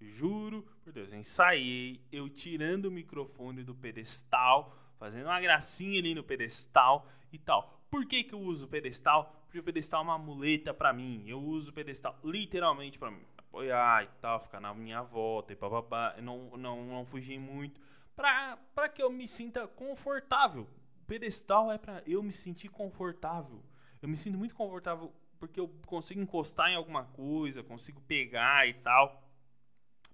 juro 0.00 0.66
por 0.82 0.92
Deus, 0.92 1.12
eu 1.12 1.18
ensaiei 1.18 2.00
eu 2.12 2.28
tirando 2.28 2.86
o 2.86 2.90
microfone 2.90 3.62
do 3.62 3.74
pedestal, 3.74 4.74
fazendo 4.98 5.26
uma 5.26 5.40
gracinha 5.40 5.98
ali 5.98 6.14
no 6.14 6.24
pedestal 6.24 7.08
e 7.32 7.38
tal. 7.38 7.82
Por 7.90 8.06
que, 8.06 8.24
que 8.24 8.34
eu 8.34 8.40
uso 8.40 8.66
o 8.66 8.68
pedestal? 8.68 9.43
Porque 9.54 9.60
o 9.60 9.72
pedestal 9.72 10.00
é 10.00 10.02
uma 10.02 10.18
muleta 10.18 10.74
para 10.74 10.92
mim. 10.92 11.22
Eu 11.28 11.40
uso 11.40 11.70
o 11.70 11.72
pedestal 11.72 12.18
literalmente 12.24 12.98
para 12.98 13.16
apoiar 13.38 14.02
e 14.02 14.08
tal, 14.20 14.40
ficar 14.40 14.58
na 14.58 14.74
minha 14.74 15.00
volta 15.00 15.52
e 15.52 15.56
papapá. 15.56 16.16
Não, 16.20 16.56
não, 16.56 16.84
não 16.84 17.06
fugir 17.06 17.38
muito 17.38 17.80
pra, 18.16 18.58
que 18.92 19.00
eu 19.00 19.08
me 19.12 19.28
sinta 19.28 19.68
confortável. 19.68 20.68
O 21.00 21.06
pedestal 21.06 21.70
é 21.70 21.78
pra 21.78 22.02
eu 22.04 22.20
me 22.20 22.32
sentir 22.32 22.68
confortável. 22.68 23.62
Eu 24.02 24.08
me 24.08 24.16
sinto 24.16 24.36
muito 24.36 24.56
confortável 24.56 25.14
porque 25.38 25.60
eu 25.60 25.68
consigo 25.86 26.20
encostar 26.20 26.70
em 26.70 26.74
alguma 26.74 27.04
coisa, 27.04 27.62
consigo 27.62 28.00
pegar 28.00 28.66
e 28.66 28.74
tal. 28.74 29.22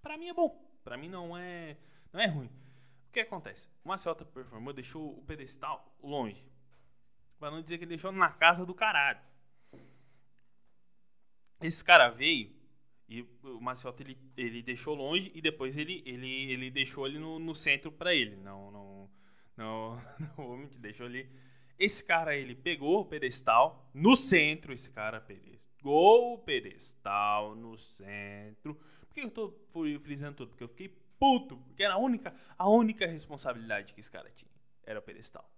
Para 0.03 0.19
mim 0.19 0.29
é 0.29 0.35
bom. 0.35 0.55
Para 0.85 0.99
mim 0.99 1.09
não 1.09 1.35
é 1.35 1.79
não 2.13 2.21
é 2.21 2.27
ruim. 2.27 2.51
O 3.09 3.11
que 3.11 3.21
acontece? 3.21 3.71
O 3.83 3.89
Maciota 3.89 4.23
performou, 4.23 4.75
deixou 4.75 5.17
o 5.17 5.23
pedestal 5.23 5.97
longe. 6.03 6.50
Pra 7.41 7.51
não 7.51 7.63
dizer 7.63 7.79
que 7.79 7.85
ele 7.85 7.89
deixou 7.89 8.13
na 8.13 8.29
casa 8.29 8.67
do 8.67 8.75
caralho. 8.75 9.19
Esse 11.63 11.83
cara 11.83 12.11
veio 12.11 12.55
e 13.09 13.23
o 13.43 13.61
Maciota 13.61 14.03
ele, 14.03 14.17
ele 14.37 14.63
deixou 14.63 14.95
longe 14.95 15.33
e 15.35 15.41
depois 15.41 15.77
ele, 15.79 16.03
ele, 16.05 16.53
ele 16.53 16.71
deixou 16.71 17.07
ele 17.07 17.19
no, 17.19 17.39
no 17.39 17.55
centro 17.55 17.91
para 17.91 18.15
ele. 18.15 18.37
Não, 18.37 18.71
não, 18.71 19.11
não, 19.57 20.03
não, 20.37 20.71
deixou 20.79 21.07
ali. 21.07 21.29
Esse 21.79 22.05
cara 22.05 22.37
ele 22.37 22.55
pegou 22.55 23.01
o 23.01 23.07
pedestal 23.07 23.91
no 23.95 24.15
centro. 24.15 24.75
Esse 24.75 24.91
cara 24.91 25.19
pegou 25.19 26.35
o 26.35 26.39
pedestal 26.39 27.57
no 27.57 27.77
centro. 27.79 28.75
Por 28.75 29.15
que 29.15 29.23
eu 29.23 29.31
tô 29.31 29.51
frisando 30.03 30.37
tudo? 30.37 30.51
Porque 30.51 30.65
eu 30.65 30.69
fiquei 30.69 30.89
puto. 31.19 31.57
Porque 31.57 31.83
era 31.83 31.95
a 31.95 31.99
única, 31.99 32.35
a 32.59 32.69
única 32.69 33.07
responsabilidade 33.07 33.95
que 33.95 34.01
esse 34.01 34.11
cara 34.11 34.31
tinha. 34.31 34.53
Era 34.85 34.99
o 34.99 35.03
pedestal. 35.03 35.51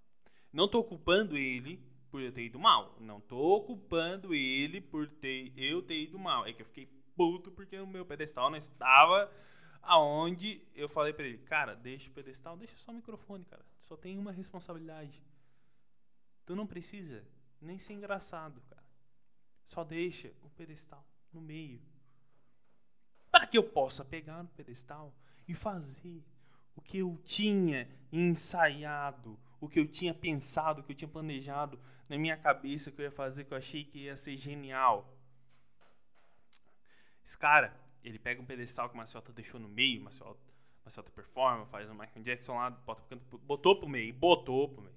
Não 0.52 0.68
tô 0.68 0.84
culpando 0.84 1.36
ele 1.36 1.82
por 2.10 2.20
eu 2.20 2.30
ter 2.30 2.44
ido 2.44 2.58
mal. 2.58 2.96
Não 3.00 3.20
tô 3.20 3.62
culpando 3.62 4.34
ele 4.34 4.80
por 4.80 5.08
ter 5.08 5.52
eu 5.56 5.82
ter 5.82 6.02
ido 6.02 6.18
mal. 6.18 6.46
É 6.46 6.52
que 6.52 6.62
eu 6.62 6.66
fiquei 6.66 6.86
puto 7.16 7.50
porque 7.50 7.78
o 7.78 7.86
meu 7.86 8.04
pedestal 8.04 8.50
não 8.50 8.58
estava 8.58 9.32
aonde 9.82 10.62
eu 10.74 10.88
falei 10.88 11.12
para 11.12 11.26
ele, 11.26 11.38
cara, 11.38 11.74
deixa 11.74 12.08
o 12.08 12.12
pedestal, 12.14 12.56
deixa 12.56 12.76
só 12.76 12.92
o 12.92 12.94
microfone, 12.94 13.44
cara. 13.44 13.64
Só 13.78 13.96
tem 13.96 14.18
uma 14.18 14.30
responsabilidade. 14.30 15.22
Tu 16.46 16.54
não 16.54 16.66
precisa 16.66 17.24
nem 17.60 17.78
ser 17.78 17.94
engraçado, 17.94 18.60
cara. 18.68 18.84
Só 19.64 19.84
deixa 19.84 20.32
o 20.42 20.50
pedestal 20.50 21.06
no 21.32 21.40
meio. 21.40 21.82
Para 23.30 23.46
que 23.46 23.56
eu 23.56 23.64
possa 23.64 24.04
pegar 24.04 24.42
no 24.42 24.48
pedestal 24.50 25.14
e 25.48 25.54
fazer 25.54 26.24
o 26.74 26.80
que 26.80 26.98
eu 26.98 27.20
tinha 27.24 27.88
ensaiado, 28.10 29.38
o 29.62 29.68
que 29.68 29.78
eu 29.78 29.86
tinha 29.86 30.12
pensado, 30.12 30.80
o 30.80 30.84
que 30.84 30.90
eu 30.90 30.96
tinha 30.96 31.08
planejado 31.08 31.78
na 32.08 32.18
minha 32.18 32.36
cabeça 32.36 32.90
que 32.90 33.00
eu 33.00 33.04
ia 33.04 33.12
fazer, 33.12 33.44
que 33.44 33.54
eu 33.54 33.56
achei 33.56 33.84
que 33.84 34.00
ia 34.00 34.16
ser 34.16 34.36
genial. 34.36 35.16
Esse 37.24 37.38
cara, 37.38 37.72
ele 38.02 38.18
pega 38.18 38.42
um 38.42 38.44
pedestal 38.44 38.88
que 38.88 38.96
o 38.96 38.98
Maciota 38.98 39.32
deixou 39.32 39.60
no 39.60 39.68
meio, 39.68 40.00
o 40.00 40.04
Maciota, 40.04 40.52
Maciota 40.84 41.12
performa, 41.12 41.64
faz 41.66 41.88
um 41.88 41.94
Michael 41.94 42.24
Jackson 42.24 42.54
lá, 42.54 42.70
bota, 42.70 43.16
botou 43.44 43.78
pro 43.78 43.88
meio, 43.88 44.12
botou 44.12 44.68
pro 44.68 44.82
meio. 44.82 44.96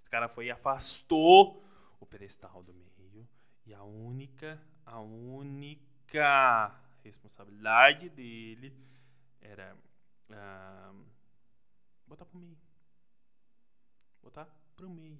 Esse 0.00 0.08
cara 0.08 0.26
foi 0.26 0.46
e 0.46 0.50
afastou 0.50 1.62
o 2.00 2.06
pedestal 2.06 2.62
do 2.62 2.72
meio. 2.72 3.28
E 3.66 3.74
a 3.74 3.82
única, 3.84 4.60
a 4.86 5.00
única 5.00 6.74
responsabilidade 7.04 8.08
dele 8.08 8.74
era 9.38 9.76
uh, 10.30 11.04
botar 12.06 12.24
pro 12.24 12.38
meio. 12.38 12.71
Botar 14.22 14.46
pro 14.76 14.88
meio. 14.88 15.18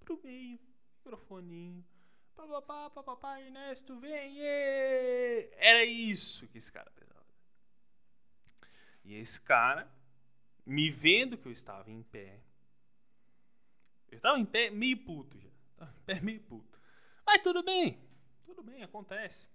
Pro 0.00 0.20
meio. 0.22 0.58
Microfoninho. 0.98 1.84
Papapá, 2.34 2.90
papapá, 2.90 3.40
Ernesto, 3.40 3.98
vem! 3.98 4.38
Era 4.40 5.84
isso 5.84 6.46
que 6.46 6.58
esse 6.58 6.70
cara 6.70 6.88
precisava. 6.90 7.26
E 9.04 9.14
esse 9.14 9.40
cara, 9.40 9.90
me 10.64 10.88
vendo 10.88 11.36
que 11.36 11.48
eu 11.48 11.52
estava 11.52 11.90
em 11.90 12.02
pé, 12.02 12.40
eu 14.08 14.18
estava 14.18 14.38
em 14.38 14.44
pé 14.44 14.70
meio 14.70 14.98
puto 14.98 15.36
já. 15.40 15.48
Estava 15.72 15.90
em 15.90 16.02
pé 16.04 16.20
meio 16.20 16.40
puto. 16.42 16.78
Mas 17.26 17.42
tudo 17.42 17.62
bem. 17.62 17.98
Tudo 18.44 18.62
bem, 18.62 18.82
acontece. 18.84 19.48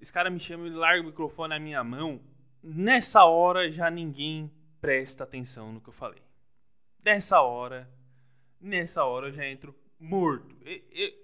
Esse 0.00 0.12
cara 0.12 0.30
me 0.30 0.40
chama, 0.40 0.66
ele 0.66 0.76
larga 0.76 1.02
o 1.02 1.06
microfone 1.06 1.50
na 1.50 1.60
minha 1.60 1.84
mão. 1.84 2.24
Nessa 2.62 3.24
hora 3.24 3.70
já 3.70 3.90
ninguém 3.90 4.50
presta 4.84 5.24
atenção 5.24 5.72
no 5.72 5.80
que 5.80 5.88
eu 5.88 5.94
falei. 5.94 6.20
Nessa 7.02 7.40
hora, 7.40 7.90
nessa 8.60 9.02
hora 9.02 9.28
eu 9.28 9.32
já 9.32 9.46
entro 9.46 9.74
morto. 9.98 10.54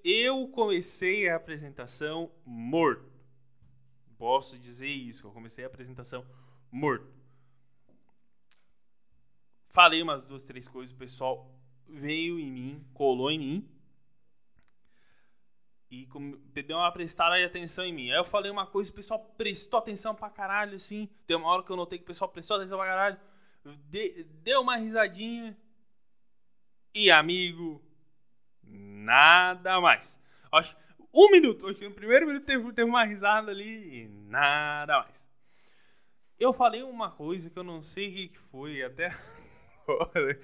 Eu 0.02 0.48
comecei 0.48 1.28
a 1.28 1.36
apresentação 1.36 2.32
morto. 2.42 3.04
Posso 4.16 4.58
dizer 4.58 4.88
isso, 4.88 5.26
eu 5.26 5.30
comecei 5.30 5.62
a 5.62 5.66
apresentação 5.66 6.26
morto. 6.70 7.06
Falei 9.68 10.00
umas 10.00 10.24
duas, 10.24 10.44
três 10.44 10.66
coisas, 10.66 10.94
o 10.94 10.98
pessoal 10.98 11.54
veio 11.86 12.38
em 12.38 12.50
mim, 12.50 12.86
colou 12.94 13.30
em 13.30 13.38
mim 13.38 13.70
e 15.90 16.08
deu 16.62 16.78
uma 16.78 16.92
prestada 16.92 17.36
de 17.36 17.44
atenção 17.44 17.84
em 17.84 17.92
mim. 17.92 18.10
Aí 18.10 18.16
eu 18.16 18.24
falei 18.24 18.50
uma 18.50 18.66
coisa, 18.66 18.90
o 18.90 18.94
pessoal 18.94 19.18
prestou 19.36 19.80
atenção 19.80 20.14
pra 20.14 20.30
caralho, 20.30 20.76
assim. 20.76 21.10
Tem 21.26 21.36
uma 21.36 21.48
hora 21.48 21.62
que 21.62 21.70
eu 21.70 21.76
notei 21.76 21.98
que 21.98 22.04
o 22.04 22.06
pessoal 22.06 22.30
prestou 22.30 22.56
atenção 22.56 22.78
pra 22.78 22.86
caralho. 22.86 23.20
De, 23.86 24.24
deu 24.42 24.62
uma 24.62 24.76
risadinha. 24.76 25.56
E 26.94 27.10
amigo, 27.10 27.82
nada 28.62 29.80
mais. 29.80 30.20
Acho 30.50 30.76
um 31.14 31.30
minuto, 31.30 31.66
acho 31.66 31.78
que 31.78 31.88
no 31.88 31.94
primeiro 31.94 32.26
minuto 32.26 32.44
teve, 32.44 32.72
teve 32.72 32.88
uma 32.88 33.04
risada 33.04 33.50
ali 33.50 34.02
e 34.02 34.08
nada 34.08 35.00
mais. 35.00 35.28
Eu 36.38 36.52
falei 36.52 36.82
uma 36.82 37.10
coisa 37.10 37.50
que 37.50 37.58
eu 37.58 37.62
não 37.62 37.82
sei 37.82 38.26
o 38.26 38.28
que 38.30 38.38
foi 38.38 38.82
até 38.82 39.06
agora. 39.86 40.40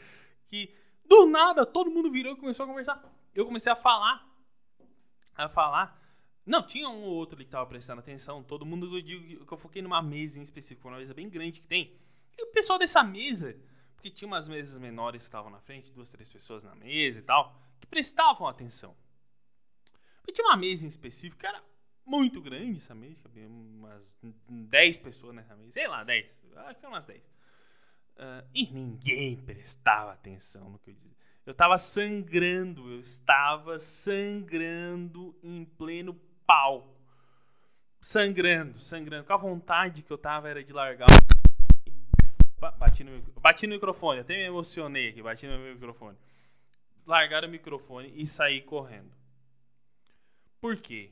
Que 0.48 0.72
do 1.04 1.26
nada 1.26 1.64
todo 1.64 1.90
mundo 1.90 2.10
virou 2.10 2.32
e 2.32 2.36
começou 2.36 2.64
a 2.64 2.68
conversar. 2.68 3.02
Eu 3.34 3.46
comecei 3.46 3.72
a 3.72 3.76
falar 3.76 4.26
a 5.36 5.48
falar. 5.48 6.00
Não, 6.44 6.62
tinha 6.62 6.88
um 6.88 7.02
ou 7.02 7.14
outro 7.14 7.36
ali 7.36 7.44
que 7.44 7.50
tava 7.50 7.66
prestando 7.66 8.00
atenção. 8.00 8.42
Todo 8.42 8.64
mundo, 8.64 8.96
eu 8.96 9.02
digo 9.02 9.44
que 9.44 9.52
eu 9.52 9.58
foquei 9.58 9.82
numa 9.82 10.00
mesa 10.00 10.38
em 10.38 10.42
específico, 10.42 10.88
uma 10.88 10.98
mesa 10.98 11.12
bem 11.12 11.28
grande 11.28 11.60
que 11.60 11.66
tem. 11.66 11.92
E 12.38 12.44
o 12.44 12.52
pessoal 12.52 12.78
dessa 12.78 13.02
mesa, 13.02 13.56
porque 13.94 14.10
tinha 14.10 14.28
umas 14.28 14.48
mesas 14.48 14.78
menores 14.78 15.22
que 15.22 15.28
estavam 15.28 15.50
na 15.50 15.60
frente, 15.60 15.92
duas, 15.92 16.10
três 16.10 16.30
pessoas 16.30 16.62
na 16.62 16.74
mesa 16.74 17.18
e 17.18 17.22
tal, 17.22 17.58
que 17.80 17.86
prestavam 17.86 18.46
atenção. 18.46 18.96
E 20.26 20.32
tinha 20.32 20.46
uma 20.46 20.56
mesa 20.56 20.84
em 20.84 20.88
específico 20.88 21.40
que 21.40 21.46
era 21.46 21.62
muito 22.04 22.40
grande 22.40 22.76
essa 22.76 22.94
mesa, 22.94 23.22
cabia 23.22 23.48
umas 23.48 24.16
10 24.48 24.98
pessoas 24.98 25.34
nessa 25.34 25.56
mesa, 25.56 25.72
sei 25.72 25.88
lá, 25.88 26.04
10, 26.04 26.26
acho 26.56 26.80
que 26.80 26.86
umas 26.86 27.04
10. 27.04 27.20
Uh, 27.20 27.24
ah, 28.18 28.44
e 28.54 28.66
ninguém 28.72 29.36
prestava 29.36 30.12
atenção 30.12 30.70
no 30.70 30.78
que 30.78 30.90
eu 30.90 30.94
dizia. 30.94 31.16
Eu 31.44 31.52
estava 31.52 31.78
sangrando, 31.78 32.90
eu 32.90 33.00
estava 33.00 33.78
sangrando 33.78 35.38
em 35.42 35.64
pleno 35.64 36.14
palco. 36.46 36.96
Sangrando, 38.00 38.80
sangrando. 38.80 39.24
Com 39.24 39.32
a 39.32 39.36
vontade 39.36 40.02
que 40.02 40.10
eu 40.10 40.18
tava 40.18 40.48
era 40.48 40.64
de 40.64 40.72
largar. 40.72 41.06
Bati 42.58 43.04
no, 43.04 43.22
bati 43.40 43.66
no 43.66 43.74
microfone, 43.74 44.20
até 44.20 44.34
me 44.34 44.42
emocionei 44.42 45.10
aqui, 45.10 45.22
bati 45.22 45.46
no 45.46 45.58
microfone. 45.58 46.16
Largar 47.06 47.44
o 47.44 47.48
microfone 47.48 48.12
e 48.14 48.26
sair 48.26 48.62
correndo. 48.62 49.12
Por 50.60 50.76
quê? 50.76 51.10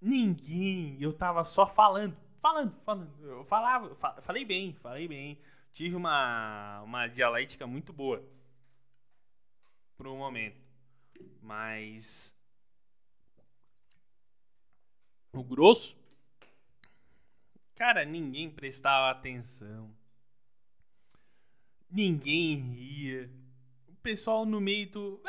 Ninguém, 0.00 0.96
eu 1.00 1.12
tava 1.12 1.44
só 1.44 1.66
falando, 1.66 2.16
falando, 2.40 2.74
falando. 2.84 3.10
Eu 3.22 3.44
falava, 3.44 3.94
falei 4.20 4.44
bem, 4.44 4.74
falei 4.74 5.06
bem 5.06 5.38
tive 5.72 5.96
uma, 5.96 6.82
uma 6.82 7.06
dialética 7.06 7.66
muito 7.66 7.92
boa 7.92 8.22
por 9.96 10.06
um 10.06 10.16
momento. 10.16 10.60
Mas 11.40 12.36
o 15.32 15.42
grosso, 15.42 15.96
cara, 17.82 18.04
ninguém 18.04 18.48
prestava 18.48 19.10
atenção. 19.10 19.92
Ninguém 21.90 22.54
ria. 22.54 23.28
O 23.88 23.94
pessoal 23.96 24.46
no 24.46 24.60
meio 24.60 24.88
do. 24.88 25.20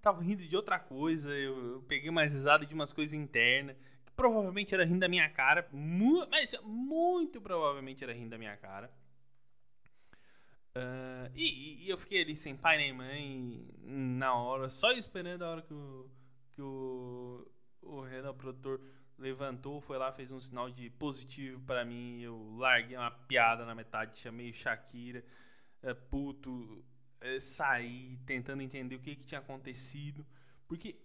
Tava 0.00 0.22
rindo 0.22 0.48
de 0.48 0.56
outra 0.56 0.78
coisa. 0.78 1.30
Eu, 1.30 1.84
peguei 1.86 2.10
mais 2.10 2.32
risada 2.32 2.64
de 2.64 2.72
umas 2.72 2.90
coisas 2.90 3.12
internas 3.12 3.76
provavelmente 4.16 4.72
era 4.72 4.82
rindo 4.82 5.00
da 5.00 5.08
minha 5.08 5.28
cara, 5.28 5.68
mas 5.70 6.54
muito 6.62 7.38
provavelmente 7.38 8.02
era 8.02 8.14
rindo 8.14 8.30
da 8.30 8.38
minha 8.38 8.56
cara. 8.56 8.90
Uh, 10.74 11.30
e, 11.34 11.84
e, 11.84 11.90
eu 11.90 11.98
fiquei 11.98 12.22
ali 12.22 12.34
sem 12.34 12.56
pai 12.56 12.78
nem 12.78 12.94
mãe 12.94 13.68
na 13.82 14.34
hora, 14.34 14.70
só 14.70 14.90
esperando 14.92 15.42
a 15.42 15.50
hora 15.50 15.60
que 15.60 15.74
o, 15.74 16.10
que 16.54 16.62
o, 16.62 17.46
o 17.82 18.00
Renan, 18.00 18.30
o 18.30 18.34
produtor, 18.34 18.80
levantou, 19.18 19.80
foi 19.80 19.98
lá, 19.98 20.12
fez 20.12 20.30
um 20.30 20.40
sinal 20.40 20.70
de 20.70 20.90
positivo 20.90 21.60
para 21.62 21.84
mim. 21.84 22.20
Eu 22.20 22.56
larguei 22.56 22.96
uma 22.96 23.10
piada 23.10 23.64
na 23.64 23.74
metade, 23.74 24.18
chamei 24.18 24.52
Shakira, 24.52 25.24
é, 25.82 25.94
puto, 25.94 26.84
é, 27.20 27.40
saí 27.40 28.18
tentando 28.26 28.62
entender 28.62 28.96
o 28.96 29.00
que, 29.00 29.16
que 29.16 29.24
tinha 29.24 29.40
acontecido, 29.40 30.26
Porque 30.66 30.96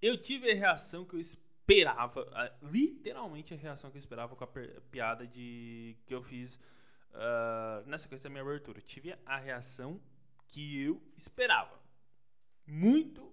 eu 0.00 0.20
tive 0.20 0.50
a 0.50 0.54
reação 0.54 1.04
que 1.04 1.14
eu 1.14 1.20
esperava, 1.20 2.26
literalmente 2.62 3.54
a 3.54 3.56
reação 3.56 3.90
que 3.90 3.96
eu 3.96 4.00
esperava 4.00 4.36
com 4.36 4.44
a 4.44 4.48
piada 4.90 5.26
de 5.26 5.96
que 6.06 6.14
eu 6.14 6.22
fiz 6.22 6.56
uh, 7.12 7.86
na 7.86 7.98
sequência 7.98 8.24
da 8.24 8.30
minha 8.30 8.42
abertura. 8.42 8.78
Eu 8.78 8.82
tive 8.82 9.16
a 9.24 9.38
reação 9.38 10.00
que 10.48 10.82
eu 10.82 11.02
esperava. 11.16 11.80
Muito, 12.66 13.32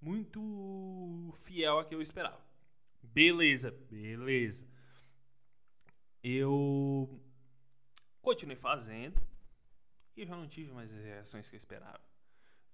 muito 0.00 1.32
fiel 1.36 1.78
a 1.78 1.84
que 1.84 1.94
eu 1.94 2.02
esperava. 2.02 2.51
Beleza, 3.02 3.70
beleza. 3.70 4.66
Eu 6.22 7.20
continuei 8.20 8.56
fazendo 8.56 9.20
e 10.16 10.24
já 10.24 10.36
não 10.36 10.46
tive 10.46 10.72
mais 10.72 10.92
as 10.92 11.02
reações 11.02 11.48
que 11.48 11.56
eu 11.56 11.58
esperava. 11.58 12.00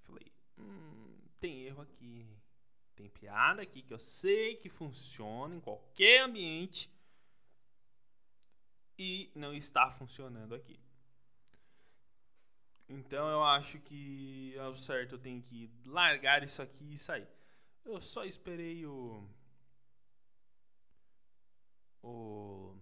Falei, 0.02 0.32
hum, 0.58 1.18
tem 1.40 1.62
erro 1.62 1.82
aqui. 1.82 2.28
Tem 2.94 3.08
piada 3.08 3.62
aqui 3.62 3.82
que 3.82 3.94
eu 3.94 3.98
sei 3.98 4.56
que 4.56 4.68
funciona 4.68 5.54
em 5.54 5.60
qualquer 5.60 6.22
ambiente 6.22 6.90
e 8.98 9.30
não 9.34 9.54
está 9.54 9.90
funcionando 9.92 10.54
aqui. 10.54 10.78
Então 12.88 13.28
eu 13.28 13.44
acho 13.44 13.78
que 13.80 14.58
ao 14.58 14.74
certo 14.74 15.14
eu 15.14 15.18
tenho 15.18 15.42
que 15.42 15.70
largar 15.84 16.42
isso 16.42 16.60
aqui 16.60 16.94
e 16.94 16.98
sair. 16.98 17.28
Eu 17.84 18.00
só 18.00 18.24
esperei 18.24 18.84
o 18.84 19.28
o 22.02 22.76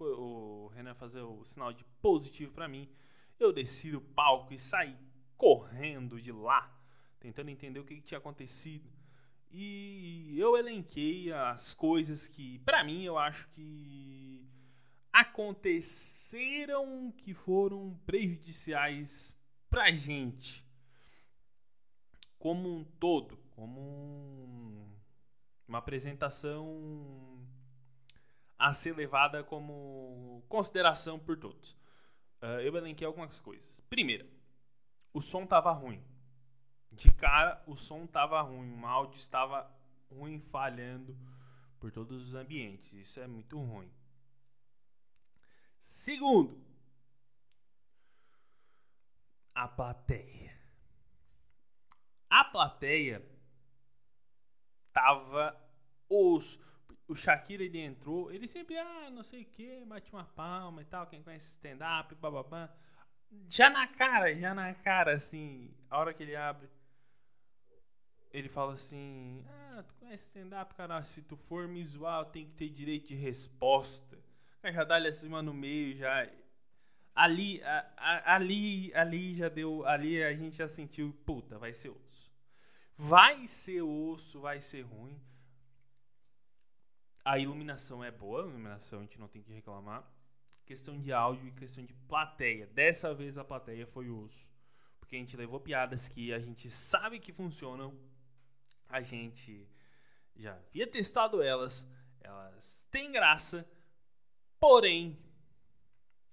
o 0.00 0.70
Renan 0.74 0.94
fazer 0.94 1.20
o 1.20 1.44
sinal 1.44 1.72
de 1.72 1.84
positivo 2.02 2.52
para 2.52 2.68
mim. 2.68 2.88
Eu 3.38 3.52
desci 3.52 3.90
do 3.90 4.00
palco 4.00 4.52
e 4.52 4.58
saí 4.58 4.96
correndo 5.36 6.20
de 6.20 6.32
lá, 6.32 6.72
tentando 7.18 7.50
entender 7.50 7.80
o 7.80 7.84
que, 7.84 7.96
que 7.96 8.02
tinha 8.02 8.18
acontecido. 8.18 8.90
E 9.50 10.36
eu 10.38 10.56
elenquei 10.56 11.32
as 11.32 11.74
coisas 11.74 12.26
que, 12.26 12.58
para 12.60 12.82
mim, 12.82 13.04
eu 13.04 13.16
acho 13.16 13.48
que 13.50 14.48
aconteceram 15.12 17.12
que 17.12 17.32
foram 17.32 17.96
prejudiciais 18.04 19.38
pra 19.70 19.92
gente 19.92 20.66
como 22.36 22.68
um 22.68 22.84
todo, 22.84 23.38
como 23.52 23.80
um, 23.80 24.92
uma 25.68 25.78
apresentação 25.78 27.34
a 28.58 28.72
ser 28.72 28.96
levada 28.96 29.42
como 29.42 30.44
consideração 30.48 31.18
por 31.18 31.36
todos. 31.36 31.72
Uh, 32.42 32.60
eu 32.62 32.76
elenquei 32.76 33.06
algumas 33.06 33.40
coisas. 33.40 33.80
Primeira, 33.88 34.26
o 35.12 35.20
som 35.20 35.46
tava 35.46 35.72
ruim. 35.72 36.02
De 36.90 37.12
cara, 37.14 37.62
o 37.66 37.76
som 37.76 38.06
tava 38.06 38.40
ruim, 38.42 38.80
o 38.80 38.86
áudio 38.86 39.16
estava 39.16 39.70
ruim, 40.10 40.40
falhando 40.40 41.16
por 41.80 41.90
todos 41.90 42.28
os 42.28 42.34
ambientes. 42.34 42.92
Isso 42.92 43.20
é 43.20 43.26
muito 43.26 43.58
ruim. 43.58 43.90
Segundo, 45.78 46.64
a 49.54 49.68
plateia. 49.68 50.56
A 52.28 52.44
plateia 52.44 53.22
tava 54.92 55.56
os 56.08 56.58
o 57.06 57.14
Shakira 57.14 57.62
ele 57.62 57.80
entrou, 57.80 58.32
ele 58.32 58.48
sempre, 58.48 58.78
ah, 58.78 59.10
não 59.10 59.22
sei 59.22 59.42
o 59.42 59.46
que, 59.46 59.84
bate 59.84 60.12
uma 60.12 60.24
palma 60.24 60.82
e 60.82 60.84
tal, 60.84 61.06
quem 61.06 61.22
conhece 61.22 61.50
stand-up, 61.52 62.14
bababá. 62.14 62.74
Já 63.48 63.68
na 63.68 63.86
cara, 63.86 64.34
já 64.34 64.54
na 64.54 64.72
cara, 64.74 65.14
assim, 65.14 65.70
a 65.90 65.98
hora 65.98 66.14
que 66.14 66.22
ele 66.22 66.36
abre, 66.36 66.68
ele 68.32 68.48
fala 68.48 68.72
assim, 68.72 69.44
ah, 69.48 69.84
tu 69.86 69.94
conhece 69.96 70.26
stand-up, 70.28 70.74
cara, 70.74 71.02
se 71.02 71.22
tu 71.22 71.36
for 71.36 71.68
me 71.68 71.84
zoar, 71.84 72.24
tem 72.26 72.46
que 72.46 72.52
ter 72.52 72.68
direito 72.70 73.08
de 73.08 73.14
resposta. 73.14 74.18
Já 74.64 74.82
dá 74.82 74.96
ele 74.96 75.08
acima 75.08 75.42
no 75.42 75.52
meio, 75.52 75.96
já... 75.96 76.28
Ali, 77.14 77.62
a, 77.62 77.92
a, 77.96 78.34
ali, 78.34 78.92
ali 78.94 79.34
já 79.34 79.48
deu, 79.48 79.86
ali 79.86 80.20
a 80.24 80.32
gente 80.32 80.56
já 80.56 80.66
sentiu, 80.66 81.12
puta, 81.24 81.58
vai 81.58 81.72
ser 81.72 81.90
osso. 81.90 82.32
Vai 82.96 83.46
ser 83.46 83.82
osso, 83.82 84.40
vai 84.40 84.60
ser 84.60 84.82
ruim 84.82 85.20
a 87.24 87.38
iluminação 87.38 88.04
é 88.04 88.10
boa, 88.10 88.42
a 88.42 88.46
iluminação 88.46 88.98
a 88.98 89.02
gente 89.02 89.18
não 89.18 89.28
tem 89.28 89.42
que 89.42 89.52
reclamar. 89.52 90.06
Questão 90.66 90.98
de 90.98 91.12
áudio 91.12 91.48
e 91.48 91.52
questão 91.52 91.84
de 91.84 91.94
plateia. 91.94 92.66
Dessa 92.66 93.14
vez 93.14 93.38
a 93.38 93.44
plateia 93.44 93.86
foi 93.86 94.10
osso. 94.10 94.52
Porque 95.00 95.16
a 95.16 95.18
gente 95.18 95.36
levou 95.36 95.58
piadas 95.58 96.08
que 96.08 96.32
a 96.32 96.38
gente 96.38 96.70
sabe 96.70 97.18
que 97.18 97.32
funcionam. 97.32 97.98
A 98.88 99.00
gente 99.00 99.66
já 100.36 100.54
havia 100.54 100.86
testado 100.86 101.42
elas. 101.42 101.88
Elas 102.20 102.86
têm 102.90 103.10
graça. 103.10 103.66
Porém, 104.60 105.18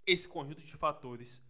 esse 0.06 0.28
conjunto 0.28 0.66
de 0.66 0.76
fatores. 0.76 1.42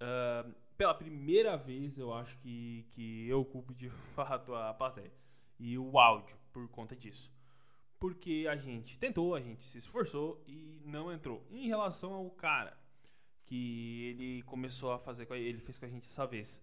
Uh, 0.00 0.54
pela 0.76 0.94
primeira 0.94 1.56
vez, 1.56 1.98
eu 1.98 2.12
acho 2.12 2.36
que, 2.38 2.86
que 2.92 3.28
eu 3.28 3.44
culpo 3.44 3.74
de 3.74 3.90
fato 4.14 4.54
a 4.54 4.72
plateia. 4.72 5.12
E 5.58 5.76
o 5.78 5.98
áudio 5.98 6.36
por 6.52 6.68
conta 6.68 6.96
disso 6.96 7.32
porque 8.02 8.48
a 8.50 8.56
gente 8.56 8.98
tentou, 8.98 9.32
a 9.32 9.38
gente 9.40 9.62
se 9.62 9.78
esforçou 9.78 10.42
e 10.44 10.82
não 10.84 11.12
entrou. 11.12 11.46
Em 11.48 11.68
relação 11.68 12.12
ao 12.12 12.28
cara 12.32 12.76
que 13.44 14.08
ele 14.08 14.42
começou 14.42 14.90
a 14.90 14.98
fazer, 14.98 15.30
ele 15.30 15.60
fez 15.60 15.78
com 15.78 15.84
a 15.84 15.88
gente 15.88 16.08
essa 16.08 16.26
vez. 16.26 16.60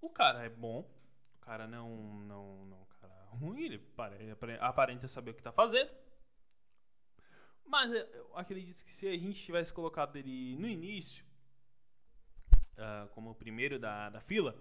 O 0.00 0.08
cara 0.08 0.44
é 0.44 0.48
bom, 0.48 0.88
o 1.34 1.40
cara 1.40 1.66
não, 1.66 2.20
não, 2.20 2.64
não, 2.66 2.84
cara 3.00 3.12
é 3.12 3.36
ruim, 3.36 3.60
ele 3.60 3.84
aparenta 4.60 5.08
saber 5.08 5.32
o 5.32 5.34
que 5.34 5.40
está 5.40 5.50
fazendo. 5.50 5.90
Mas 7.64 7.90
eu 7.90 8.38
acredito 8.38 8.84
que 8.84 8.92
se 8.92 9.08
a 9.08 9.18
gente 9.18 9.42
tivesse 9.42 9.74
colocado 9.74 10.14
ele 10.14 10.56
no 10.58 10.68
início, 10.68 11.24
uh, 12.74 13.08
como 13.08 13.30
o 13.30 13.34
primeiro 13.34 13.80
da, 13.80 14.10
da 14.10 14.20
fila, 14.20 14.56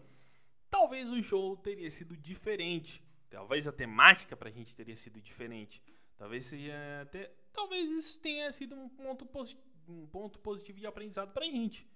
talvez 0.67 1.11
o 1.11 1.21
show 1.21 1.55
teria 1.57 1.91
sido 1.91 2.17
diferente. 2.17 3.05
Talvez 3.29 3.67
a 3.67 3.71
temática 3.71 4.35
pra 4.35 4.49
gente 4.49 4.75
teria 4.75 4.95
sido 4.95 5.21
diferente. 5.21 5.79
Talvez 6.17 6.45
seja 6.45 6.73
até. 7.01 7.31
Talvez 7.53 7.89
isso 7.91 8.19
tenha 8.19 8.51
sido 8.51 8.75
um 8.75 8.89
ponto, 8.89 9.25
posi 9.25 9.57
um 9.87 10.05
ponto 10.07 10.39
positivo 10.39 10.79
de 10.79 10.87
aprendizado 10.87 11.31
pra 11.31 11.45
gente. 11.45 11.87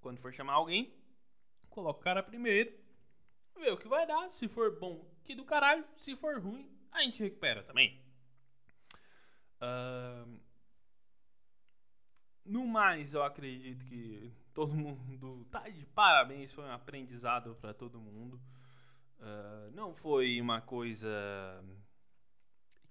Quando 0.00 0.18
for 0.18 0.32
chamar 0.32 0.54
alguém, 0.54 0.94
coloca 1.68 2.00
o 2.00 2.02
cara 2.02 2.22
primeiro, 2.22 2.72
vê 3.56 3.70
o 3.70 3.76
que 3.76 3.88
vai 3.88 4.06
dar. 4.06 4.30
Se 4.30 4.48
for 4.48 4.78
bom, 4.78 5.08
que 5.24 5.34
do 5.34 5.44
caralho. 5.44 5.84
Se 5.94 6.16
for 6.16 6.40
ruim, 6.40 6.70
a 6.90 7.02
gente 7.02 7.22
recupera 7.22 7.62
também. 7.62 8.02
Uh, 9.60 10.40
no 12.44 12.66
mais, 12.66 13.14
eu 13.14 13.22
acredito 13.22 13.84
que 13.84 14.32
todo 14.54 14.74
mundo 14.74 15.44
tá 15.50 15.68
de 15.68 15.84
parabéns. 15.86 16.52
Foi 16.52 16.64
um 16.64 16.72
aprendizado 16.72 17.56
para 17.56 17.74
todo 17.74 18.00
mundo. 18.00 18.40
Uh, 19.18 19.70
não 19.72 19.94
foi 19.94 20.40
uma 20.40 20.60
coisa 20.60 21.08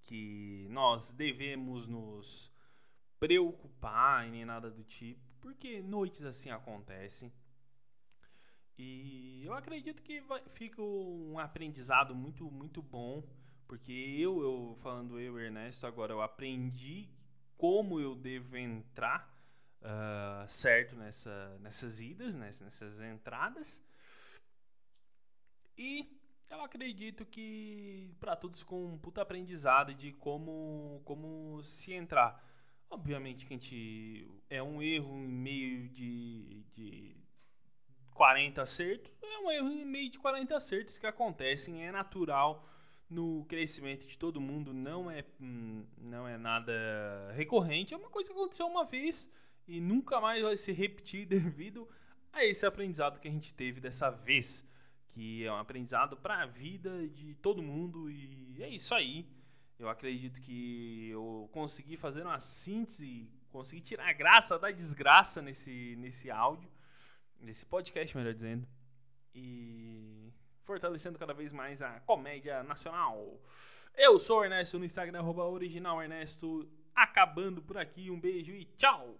que 0.03 0.67
nós 0.69 1.13
devemos 1.13 1.87
nos 1.87 2.51
preocupar 3.19 4.27
nem 4.29 4.45
nada 4.45 4.69
do 4.69 4.83
tipo, 4.83 5.21
porque 5.39 5.81
noites 5.81 6.23
assim 6.23 6.49
acontecem. 6.49 7.33
E 8.77 9.43
eu 9.45 9.53
acredito 9.53 10.03
que 10.03 10.19
vai, 10.21 10.41
fica 10.49 10.81
um 10.81 11.39
aprendizado 11.39 12.13
muito, 12.13 12.51
muito 12.51 12.81
bom, 12.81 13.23
porque 13.67 13.91
eu, 13.91 14.41
eu 14.41 14.75
falando 14.77 15.19
eu, 15.19 15.39
Ernesto, 15.39 15.87
agora 15.87 16.13
eu 16.13 16.21
aprendi 16.21 17.09
como 17.57 17.99
eu 17.99 18.15
devo 18.15 18.57
entrar 18.57 19.33
uh, 19.81 20.47
certo 20.47 20.95
nessa, 20.95 21.57
nessas 21.59 22.01
idas, 22.01 22.35
nessas, 22.35 22.61
nessas 22.61 23.01
entradas. 23.01 23.81
E 25.77 26.14
eu 26.49 26.61
acredito 26.61 27.25
que 27.25 28.13
para 28.19 28.35
todos 28.35 28.63
com 28.63 28.85
um 28.85 28.97
puta 28.97 29.21
aprendizado 29.21 29.93
de 29.93 30.11
como, 30.13 31.01
como 31.05 31.61
se 31.63 31.93
entrar. 31.93 32.43
Obviamente 32.89 33.45
que 33.45 33.53
a 33.53 33.57
gente 33.57 34.27
é 34.49 34.61
um 34.61 34.81
erro 34.81 35.17
em 35.17 35.27
meio 35.27 35.89
de, 35.89 36.63
de 36.73 37.15
40 38.11 38.61
acertos, 38.61 39.11
é 39.21 39.39
um 39.39 39.51
erro 39.51 39.69
em 39.69 39.85
meio 39.85 40.09
de 40.09 40.19
40 40.19 40.55
acertos 40.55 40.97
que 40.97 41.07
acontecem, 41.07 41.85
é 41.85 41.91
natural 41.91 42.63
no 43.09 43.45
crescimento 43.45 44.07
de 44.07 44.17
todo 44.17 44.41
mundo, 44.41 44.73
não 44.73 45.09
é, 45.09 45.23
hum, 45.39 45.85
não 45.97 46.27
é 46.27 46.37
nada 46.37 46.73
recorrente, 47.33 47.93
é 47.93 47.97
uma 47.97 48.09
coisa 48.09 48.31
que 48.31 48.35
aconteceu 48.37 48.67
uma 48.67 48.85
vez 48.85 49.29
e 49.67 49.81
nunca 49.81 50.21
mais 50.21 50.41
vai 50.41 50.57
se 50.57 50.71
repetir 50.71 51.25
devido 51.27 51.87
a 52.31 52.43
esse 52.45 52.65
aprendizado 52.65 53.19
que 53.19 53.27
a 53.27 53.31
gente 53.31 53.53
teve 53.53 53.79
dessa 53.79 54.09
vez 54.09 54.67
que 55.15 55.45
é 55.45 55.51
um 55.51 55.55
aprendizado 55.55 56.17
para 56.17 56.43
a 56.43 56.45
vida 56.45 57.07
de 57.07 57.35
todo 57.35 57.63
mundo 57.63 58.11
e 58.11 58.61
é 58.61 58.67
isso 58.67 58.93
aí. 58.93 59.25
Eu 59.79 59.87
acredito 59.87 60.41
que 60.41 61.09
eu 61.09 61.49
consegui 61.53 61.95
fazer 61.95 62.21
uma 62.23 62.37
síntese, 62.41 63.29
consegui 63.49 63.81
tirar 63.81 64.09
a 64.09 64.13
graça 64.13 64.59
da 64.59 64.69
desgraça 64.71 65.41
nesse, 65.41 65.95
nesse 65.95 66.29
áudio, 66.29 66.69
nesse 67.39 67.65
podcast, 67.65 68.15
melhor 68.15 68.33
dizendo. 68.33 68.67
e 69.33 70.33
fortalecendo 70.63 71.17
cada 71.17 71.33
vez 71.33 71.53
mais 71.53 71.81
a 71.81 72.01
comédia 72.01 72.61
nacional. 72.63 73.39
Eu 73.95 74.19
sou 74.19 74.39
o 74.39 74.43
Ernesto 74.43 74.77
no 74.77 74.83
Instagram, 74.83 75.19
arroba 75.19 75.45
original 75.45 76.01
Ernesto. 76.01 76.69
Acabando 76.93 77.61
por 77.61 77.77
aqui, 77.77 78.09
um 78.09 78.19
beijo 78.19 78.53
e 78.53 78.65
tchau! 78.65 79.17